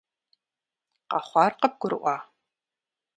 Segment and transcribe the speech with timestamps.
[1.09, 2.15] Къэхъуар къыбгурыӀуа?